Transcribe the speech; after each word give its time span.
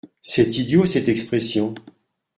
C’est 0.23 0.57
idiot 0.57 0.87
cette 0.87 1.09
expression. 1.09 1.75